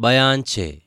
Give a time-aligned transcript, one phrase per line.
[0.00, 0.82] बयान छे।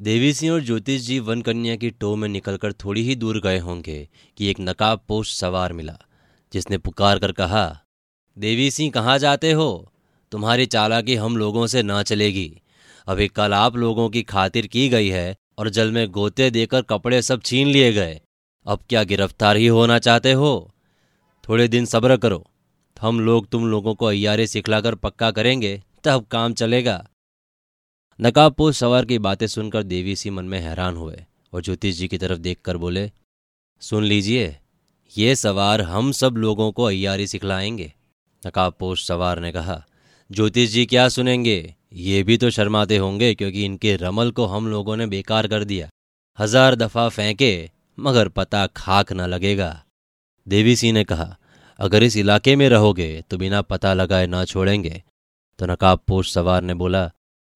[0.00, 3.58] देवी सिंह और ज्योतिष जी वन कन्या की टो में निकलकर थोड़ी ही दूर गए
[3.58, 5.96] होंगे कि एक नकाब पोष सवार मिला,
[6.52, 7.80] जिसने पुकार कर कहा,
[8.38, 9.92] देवी सिंह, कहाँ जाते हो?
[10.32, 12.60] तुम्हारी चालाकी हम लोगों से ना चलेगी।
[13.06, 17.22] अभी कल आप लोगों की खातिर की गई है और जल में गोते देकर कपड़े
[17.22, 18.20] सब छीन लिए गए।
[18.66, 20.74] अब क्या गिरफ़्तार ही होना चाहते हो?
[21.48, 22.50] थोड़े दिन सब्र करो।
[23.00, 27.06] हम लोग तुम लोगों को अयारे सिखलाकर पक्का करेंगे, तब काम चलेगा।
[28.20, 32.18] नकाबपोश सवार की बातें सुनकर देवी सी मन में हैरान हुए और ज्योतिष जी की
[32.18, 33.10] तरफ़ देखकर बोले,
[33.82, 34.56] सुन लीजिए,
[35.12, 37.92] ये सवार हम सब लोगों को अयारी सिखलाएँगे।
[38.42, 39.84] नकाबपोश सवार ने कहा,
[40.30, 41.74] ज्योतिष जी क्या सुनेंगे?
[41.92, 45.88] ये भी तो शर्माते होंगे क्योंकि इनके रमल को हम लोगों ने बेकार कर दिया।
[46.38, 49.84] हज़ार दफ़ा फेंके, मगर पता खाक न लगेगा।
[50.46, 51.36] देवी सिंह ने कहा,
[51.78, 55.02] अगर इस इलाके में रहोगे तो बिना पता लगाए ना छोड़ेंगे।
[55.58, 57.10] तो नकाब पोष सवार ने बोला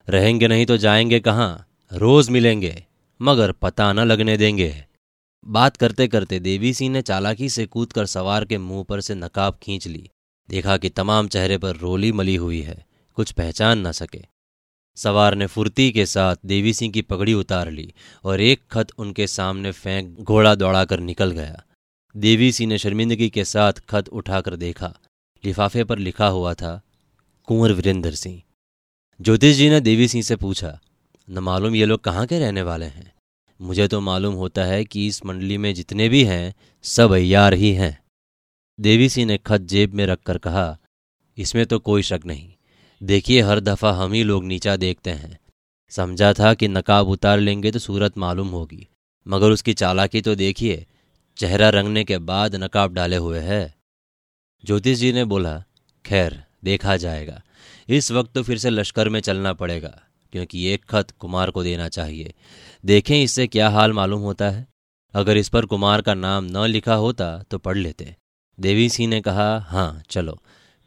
[0.09, 1.69] रहेंगे नहीं तो जाएँगे कहाँ?
[1.93, 2.87] रोज मिलेंगे,
[3.23, 4.87] मगर पता न लगने देंगे।
[5.45, 9.15] बात करते करते देवी सिंह ने चालाकी से कूद कर सवार के मुँह पर से
[9.15, 10.11] नकाब खींच ली।
[10.51, 14.25] देखा कि तमाम चेहरे पर रोली मली हुई है, कुछ पहचान न सके।
[14.97, 17.93] सवार ने फुर्ती के साथ देवी सिंह की पगड़ी उतार ली
[18.25, 21.63] और एक खत उनके सामने फेंक घोड़ा दौड़ाकर निकल गया।
[22.17, 24.95] देवी सिंह ने शर्मिंदगी के साथ खत उठाकर देखा।
[25.45, 26.81] लिफाफे पर लिखा हुआ था,
[27.45, 28.43] कुंवर वीरेंद्र सिंह।
[29.21, 30.79] ज्योतिष जी ने देवी सिंह से पूछा,
[31.29, 33.13] न मालूम ये लोग कहाँ के रहने वाले हैं?
[33.61, 37.73] मुझे तो मालूम होता है कि इस मंडली में जितने भी हैं, सब अयार ही
[37.73, 37.99] हैं।
[38.79, 40.79] देवी सिंह ने खत जेब में रखकर कहा,
[41.39, 42.53] इसमें तो कोई शक नहीं।
[43.01, 45.39] देखिए, हर दफ़ा हम ही लोग नीचा देखते हैं।
[45.93, 48.87] समझा था कि नकाब उतार लेंगे तो सूरत मालूम होगी,
[49.27, 50.87] मगर उसकी चालाकी तो देखिए,
[51.37, 53.75] चेहरा रंगने के बाद नकाब डाले हुए है।
[54.65, 55.63] ज्योतिष जी ने बोला,
[56.05, 57.43] खैर, देखा जाएगा।
[57.89, 60.01] इस वक्त तो फिर से लश्कर में चलना पड़ेगा,
[60.33, 62.35] क्योंकि एक खत कुमार को देना चाहिए।
[62.85, 64.67] देखें इससे क्या हाल मालूम होता है।
[65.15, 68.15] अगर इस पर कुमार का नाम न लिखा होता तो पढ़ लेते।
[68.59, 70.39] देवी सिंह ने कहा हाँ चलो।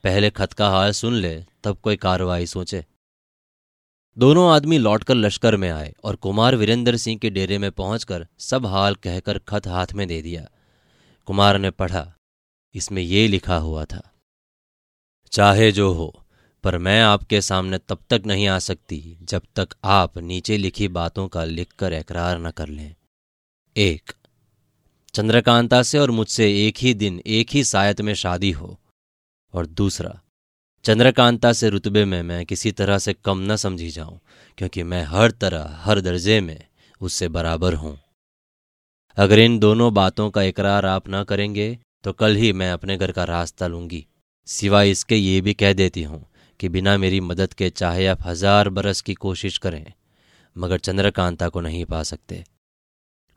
[0.04, 2.84] पहले खत का हाल सुन ले, तब कोई कार्रवाई सोचे।
[4.18, 8.66] दोनों आदमी लौटकर लश्कर में आए और कुमार वीरेंद्र सिंह के डेरे में पहुंचकर सब
[8.66, 10.48] हाल कहकर खत हाथ में दे दिया।
[11.28, 12.06] कुमार ने पढ़ा,
[12.76, 14.02] इसमें ये लिखा हुआ था,
[15.32, 16.14] चाहे जो हो
[16.64, 21.28] पर मैं आपके सामने तब तक नहीं आ सकती जब तक आप नीचे लिखी बातों
[21.28, 22.96] का लिखकर एकरार न कर लें।
[23.76, 24.12] एक,
[25.14, 28.78] चंद्रकांता से और मुझसे एक ही दिन, एक ही सायत में शादी हो।
[29.54, 30.20] और दूसरा,
[30.86, 34.20] चंद्रकांता से रुतबे में मैं किसी तरह से कम न समझी जाऊँ,
[34.58, 36.60] क्योंकि मैं हर तरह, हर दर्जे में
[37.02, 37.98] उससे बराबर हूँ।
[39.18, 43.12] अगर इन दोनों बातों का इकरार आप ना करेंगे तो कल ही मैं अपने घर
[43.12, 44.06] का रास्ता लूँगी,
[44.48, 46.26] सिवाय इसके ये भी कह देती हूँ
[46.62, 49.86] कि बिना मेरी मदद के चाहे आप हज़ार बरस की कोशिश करें,
[50.56, 52.44] मगर चंद्रकांता को नहीं पा सकते।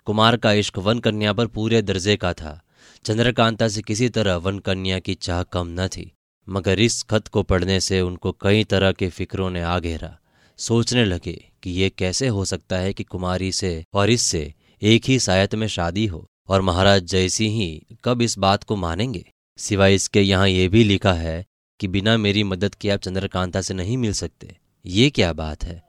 [0.06, 2.60] कुमार का इश्क वन कन्या पर पूरे दर्जे का था।
[3.04, 6.10] चंद्रकांता से किसी तरह वन कन्या की चाह कम न थी,
[6.48, 10.16] मगर इस खत को पढ़ने से उनको कई तरह के फिक्रों ने आ घेरा
[10.58, 11.32] सोचने लगे
[11.62, 14.52] कि ये कैसे हो सकता है कि कुमारी से और इससे
[14.82, 19.24] एक ही सायत में शादी हो, और महाराज जयसी ही कब इस बात को मानेंगे?
[19.58, 21.44] सिवाय इसके यहाँ ये भी लिखा है
[21.80, 25.82] कि बिना मेरी मदद के आप चंद्रकांता से नहीं मिल सकते। ये क्या बात है?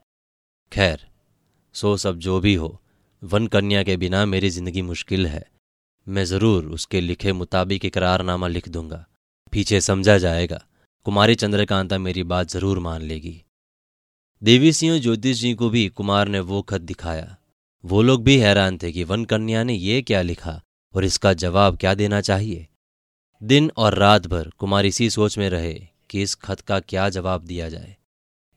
[0.72, 1.08] खैर,
[1.76, 2.80] सो सब जो भी हो,
[3.24, 5.46] वन कन्या के बिना मेरी ज़िंदगी मुश्किल है।
[6.08, 9.06] मैं ज़रूर उसके लिखे मुताबिक इकरारनामा लिख दूँगा।
[9.54, 10.62] पीछे समझा जाएगा।
[11.06, 13.42] कुमारी चंद्रकांता मेरी बात ज़रूर मान लेगी।
[14.42, 17.36] देवी सिंह ज्योतिष जी को भी कुमार ने वो खत दिखाया।
[17.84, 20.62] वो लोग भी हैरान थे कि वन कन्या ने ये क्या लिखा
[20.94, 22.68] और इसका जवाब क्या देना चाहिए।
[23.46, 27.42] दिन और रात भर कुमार इसी सोच में रहे कि इस खत का क्या जवाब
[27.42, 27.96] दिया जाए।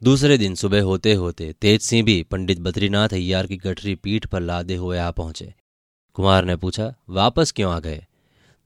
[0.03, 4.41] दूसरे दिन सुबह होते होते तेज सिंह भी पंडित बद्रीनाथ अय्यार की गठरी पीठ पर
[4.41, 5.54] लादे हुए आ पहुँचे।
[6.15, 8.06] कुमार ने पूछा, वापस क्यों आ गए?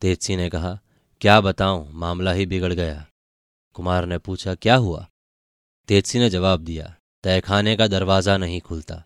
[0.00, 0.78] तेजसी ने कहा,
[1.20, 3.06] क्या बताऊँ, मामला ही बिगड़ गया।
[3.74, 5.08] कुमार ने पूछा, क्या हुआ?
[5.88, 9.04] तेजसी ने जवाब दिया, तहखाने का दरवाज़ा नहीं खुलता।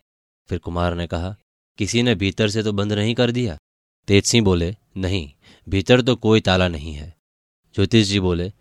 [0.49, 1.35] फिर कुमार ने कहा,
[1.77, 3.57] किसी ने भीतर से तो बंद नहीं कर दिया?
[4.07, 5.33] तेज सिंह बोले, नहीं।
[5.67, 7.13] भीतर तो कोई ताला नहीं है।
[7.75, 8.51] ज्योतिष जी बोले,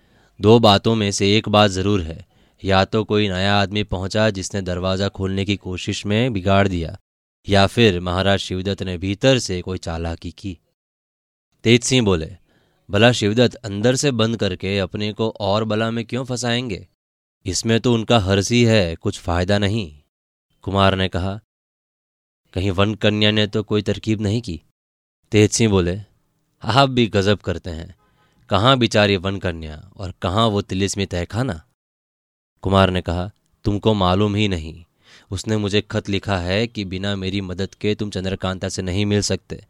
[0.40, 2.24] दो बातों में से एक बात ज़रूर है।
[2.62, 6.96] या तो कोई नया आदमी पहुँचा जिसने दरवाज़ा खोलने की कोशिश में बिगाड़ दिया,
[7.46, 10.58] या फिर महाराज शिवदत्त ने भीतर से कोई चालाकी की।
[11.64, 12.30] तेज सिंह बोले,
[12.88, 16.86] भला शिवदत्त अंदर से बंद करके अपने को और बला में क्यों फंसाएँगे?
[17.46, 19.90] इसमें तो उनका हर्जी है कुछ फ़ायदा नहीं।
[20.64, 21.40] कुमार ने कहा,
[22.54, 24.60] कहीं वन कन्या ने तो कोई तरकीब नहीं की।
[25.32, 25.98] तेज सिंह बोले
[26.62, 27.94] आप भी गजब करते हैं।
[28.48, 31.64] कहाँ बिचारी वन कन्या और कहाँ वो तिलिस्मी तहखाना?
[32.62, 33.30] कुमार ने कहा,
[33.64, 34.84] तुमको मालूम ही नहीं।
[35.30, 39.20] उसने मुझे खत लिखा है कि बिना मेरी मदद के तुम चंद्रकांता से नहीं मिल
[39.20, 39.66] सकते।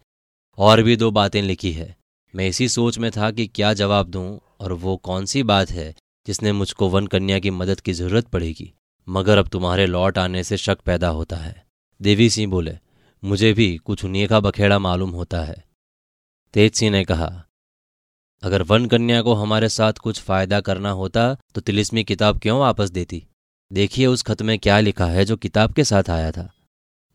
[0.58, 1.96] और भी दो बातें लिखी है।
[2.34, 5.94] मैं इसी सोच में था कि क्या जवाब दूँ और वो कौन सी बात है
[6.26, 8.72] जिसने मुझको वन कन्या की मदद की ज़रूरत पड़ेगी।
[9.08, 11.66] मगर अब तुम्हारे लौट आने से शक पैदा होता है।
[12.02, 12.78] देवी सिंह बोले,
[13.24, 15.65] मुझे भी कुछ उन्हीं का बखेड़ा मालूम होता है।
[16.56, 17.26] तेज सिंह ने कहा,
[18.42, 21.24] अगर वन कन्या को हमारे साथ कुछ फ़ायदा करना होता
[21.54, 23.22] तो तिलिस्मी किताब क्यों वापस देती?
[23.70, 26.48] देखिए उस खत में क्या लिखा है जो किताब के साथ आया था।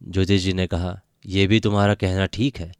[0.01, 0.95] ज्योतिष जी ने कहा
[1.25, 2.71] यह भी तुम्हारा कहना ठीक है।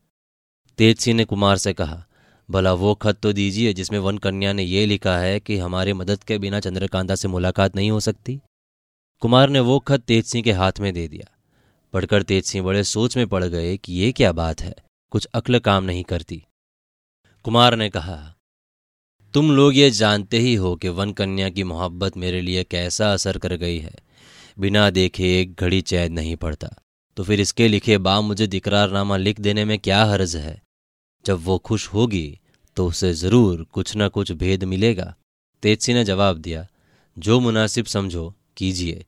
[0.79, 2.03] तेज सिंह ने कुमार से कहा,
[2.49, 6.23] भला वो खत तो दीजिए जिसमें वन कन्या ने यह लिखा है कि हमारी मदद
[6.23, 8.39] के बिना चंद्रकांता से मुलाकात नहीं हो सकती।
[9.21, 11.35] कुमार ने वो खत तेज सिंह के हाथ में दे दिया।
[11.93, 14.75] पढ़कर तेज सिंह बड़े सोच में पड़ गए कि ये क्या बात है,
[15.11, 16.43] कुछ अक्ल काम नहीं करती।
[17.45, 18.15] कुमार ने कहा,
[19.33, 23.38] तुम लोग ये जानते ही हो कि वन कन्या की मोहब्बत मेरे लिए कैसा असर
[23.38, 23.93] कर गई है।
[24.57, 26.67] बिना देखे एक घड़ी चैन नहीं पड़ता।
[27.17, 30.61] तो फिर इसके लिखे बा मुझे दिकरारनामा लिख देने में क्या हर्ज है?
[31.25, 32.39] जब वो खुश होगी
[32.77, 35.13] तो उसे ज़रूर कुछ न कुछ भेद मिलेगा।
[35.63, 36.65] तेजसी ने जवाब दिया,
[37.17, 39.05] जो मुनासिब समझो, कीजिए।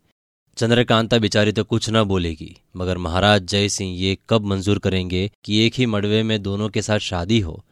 [0.58, 5.60] चंद्रकांता बिचारी तो कुछ ना बोलेगी, मगर महाराज जय सिंह ये कब मंजूर करेंगे कि
[5.66, 7.64] एक ही मड़वे में दोनों के साथ शादी हो?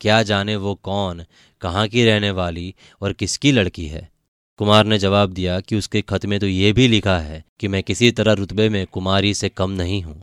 [0.00, 1.24] क्या जाने वो कौन,
[1.60, 4.12] कहाँ की रहने वाली और किसकी लड़की है?
[4.56, 7.82] कुमार ने जवाब दिया कि उसके खत में तो ये भी लिखा है कि मैं
[7.82, 10.22] किसी तरह रुतबे में कुमारी से कम नहीं हूँ।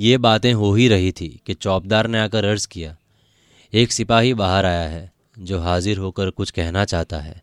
[0.00, 2.96] ये बातें हो ही रही थी कि चौबदार ने आकर अर्ज़ किया।
[3.72, 7.42] एक सिपाही बाहर आया है, जो हाजिर होकर कुछ कहना चाहता है।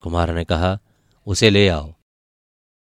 [0.00, 0.78] कुमार ने कहा,
[1.26, 1.94] उसे ले आओ।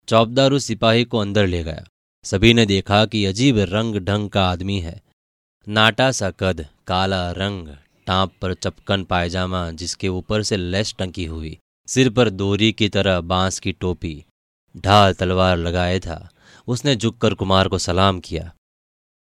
[0.08, 1.86] चौबदार उस सिपाही को अंदर ले गया।
[2.24, 5.02] सभी ने देखा कि अजीब रंग ढंग का आदमी है।
[5.68, 7.68] नाटा सा कद, काला रंग
[8.08, 11.58] टाँप पर चपकन पायजामा जिसके ऊपर से लेस टंकी हुई,
[11.88, 14.24] सिर पर दोरी की तरह बाँस की टोपी,
[14.76, 16.28] ढाल तलवार लगाए था।
[16.68, 18.52] उसने झुककर कुमार को सलाम किया।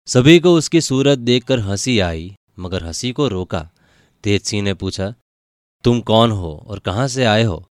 [0.08, 3.70] सभी को उसकी सूरत देखकर हँसी आई, मगर हँसी को रोका।
[4.24, 5.14] तेज सिंह ने पूछा,
[5.84, 7.64] तुम कौन हो और कहाँ से आए हो?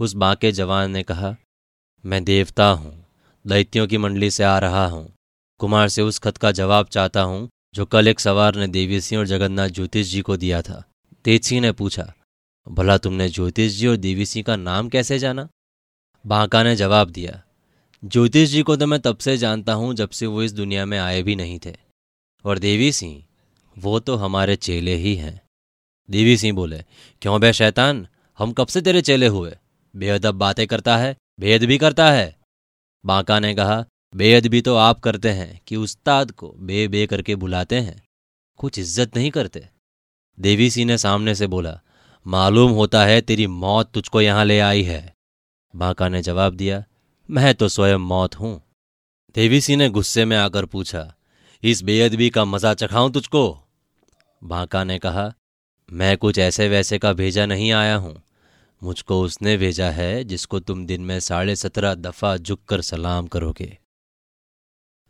[0.00, 1.36] उस बांके जवान ने कहा,
[2.04, 3.06] मैं देवता हूँ,
[3.46, 5.12] दैत्यों की मंडली से आ रहा हूँ।
[5.60, 9.18] कुमार से उस खत का जवाब चाहता हूँ जो कल एक सवार ने देवी सिंह
[9.20, 10.82] और जगन्नाथ ज्योतिष जी को दिया था।
[11.24, 12.12] तेज सिंह ने पूछा,
[12.66, 15.48] भला तुमने ज्योतिष जी और देवी सिंह का नाम कैसे जाना?
[16.24, 17.42] बांका ने जवाब दिया,
[18.02, 20.98] ज्योतिष जी को तो मैं तब से जानता हूँ जब से वो इस दुनिया में
[20.98, 21.74] आए भी नहीं थे।
[22.44, 23.22] और देवी सिंह
[23.76, 25.40] वो तो हमारे चेले ही हैं।
[26.08, 26.82] देवी सिंह बोले,
[27.22, 28.06] क्यों बे शैतान?
[28.38, 29.56] हम कब से तेरे चेले हुए?
[29.94, 32.36] बेअदब बातें करता है, भेद भी करता है।
[33.04, 33.84] बांका ने कहा
[34.14, 38.02] बेअद भी तो आप करते हैं कि उस्ताद को बे बे करके बुलाते हैं।
[38.60, 39.68] कुछ इज़्ज़त नहीं करते।
[40.38, 41.80] देवी सिंह ने सामने से बोला,
[42.26, 45.14] मालूम होता है तेरी मौत तुझको यहाँ ले आई है।
[45.74, 46.84] बांका ने जवाब दिया,
[47.28, 48.60] मैं तो स्वयं मौत हूँ।
[49.34, 51.12] देवी सिंह ने गुस्से में आकर पूछा,
[51.62, 53.58] इस बेअदबी का मज़ा चखाऊं तुझको?
[54.42, 55.32] बांका ने कहा,
[55.88, 58.22] मैं कुछ ऐसे वैसे का भेजा नहीं आया हूँ।
[58.82, 63.76] मुझको उसने भेजा है जिसको तुम दिन में साढ़े सत्रह दफ़ा झुक कर सलाम करोगे।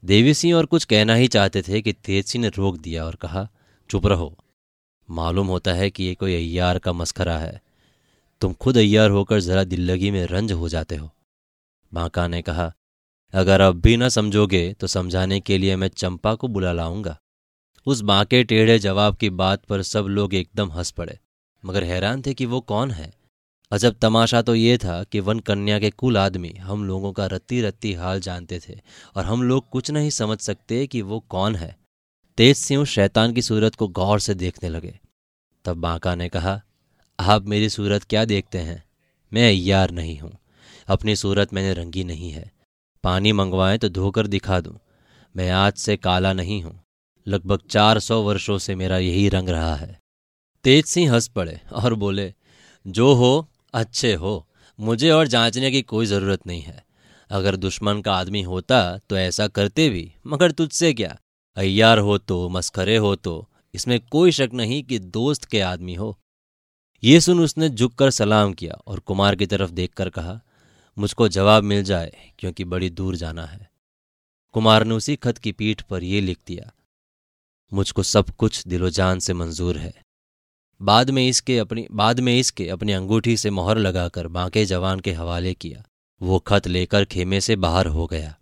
[0.02, 3.14] देवी सिंह और कुछ कहना ही चाहते थे कि तेज सिंह ने रोक दिया और
[3.14, 3.48] कहा,
[3.90, 4.36] चुप रहो।
[5.08, 7.60] मालूम होता है कि ये कोई अय्यार का मस्खरा है।
[8.42, 11.10] तुम खुद अय्यार होकर जरा दिल्लगी में रंज हो जाते हो।
[11.92, 12.72] बांका ने कहा,
[13.34, 17.16] अगर अब भी न समझोगे तो समझाने के लिए मैं चंपा को बुला लाऊँगा।
[17.86, 21.18] उस बांके टेढ़े जवाब की बात पर सब लोग एकदम हंस पड़े,
[21.62, 23.12] मगर हैरान थे कि वो कौन है।
[23.72, 27.60] अजब तमाशा तो ये था कि वन कन्या के कुल आदमी हम लोगों का रत्ती
[27.60, 28.78] रत्ती हाल जानते थे
[29.16, 31.76] और हम लोग कुछ नहीं समझ सकते कि वो कौन है।
[32.36, 34.98] तेज सिंह शैतान की सूरत को गौर से देखने लगे।
[35.64, 36.60] तब बांका ने कहा,
[37.20, 38.82] आप मेरी सूरत क्या देखते हैं?
[39.32, 40.32] मैं यार नहीं हूँ।
[40.88, 42.50] अपनी सूरत मैंने रंगी नहीं है।
[43.04, 44.78] पानी मंगवाएँ तो धोकर दिखा दूँ।
[45.34, 46.78] मैं आज से काला नहीं हूँ।
[47.26, 49.98] लगभग चार सौ वर्षों से मेरा यही रंग रहा है।
[50.64, 52.34] तेज सिंह हंस पड़े और बोले,
[52.86, 54.46] जो हो अच्छे हो,
[54.78, 56.84] मुझे और जांचने की कोई ज़रूरत नहीं है।
[57.30, 61.16] अगर दुश्मन का आदमी होता तो ऐसा करते भी, मगर तुझसे क्या?
[61.56, 66.16] अय्यार हो तो मस्खरे हो तो इसमें कोई शक नहीं कि दोस्त के आदमी हो।
[67.02, 70.40] ये सुन उसने झुककर सलाम किया और कुमार की तरफ़ देखकर कहा,
[70.96, 73.68] मुझको जवाब मिल जाए, क्योंकि बड़ी दूर जाना है।
[74.54, 76.70] कुमार ने उसी खत की पीठ पर यह लिख दिया,
[77.72, 79.92] मुझको सब कुछ दिलोजान से मंजूर है।
[80.82, 85.12] बाद में इसके अपनी, बाद में इसके अपनी अंगूठी से मोहर लगाकर बांके जवान के
[85.12, 85.84] हवाले किया।
[86.22, 88.36] वो खत लेकर खेमे से बाहर हो गया।